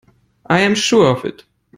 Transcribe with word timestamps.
I 0.47 0.61
am 0.61 0.73
sure 0.73 1.05
of 1.15 1.25
it. 1.25 1.43